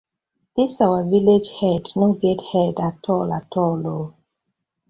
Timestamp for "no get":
1.99-2.39